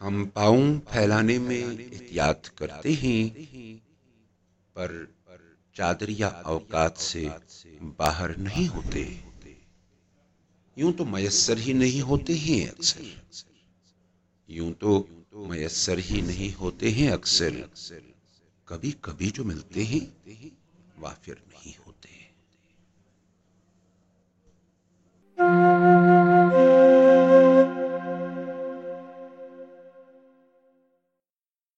अफवाहों 0.00 0.78
फैलाने 0.78 1.38
में 1.38 1.56
एहतियात 1.56 2.46
करते 2.46 2.92
हैं, 2.92 3.28
पर 4.76 5.14
चादर 5.76 6.10
या 6.10 6.28
अवकात 6.28 6.96
से 6.98 7.24
बाहर 7.82 8.36
नहीं 8.36 8.66
होते। 8.66 9.02
यूँ 10.78 10.92
तो 10.92 11.04
मयसर 11.04 11.58
ही 11.58 11.74
नहीं 11.74 12.00
होते 12.00 12.34
हैं 12.34 12.68
अक्सर। 12.68 13.04
यूँ 14.50 14.72
तो 14.72 15.08
मयसर 15.36 15.98
ही 15.98 16.22
नहीं 16.22 16.52
होते 16.54 16.90
हैं 16.90 17.10
अक्सर। 17.10 17.70
कभी 18.68 18.90
कभी 19.04 19.30
जो 19.30 19.44
मिलते 19.44 19.84
हैं, 19.84 20.04
वाफिर 20.98 21.42
नहीं 21.48 21.74
होते। 21.86 22.08
हैं 22.08 22.33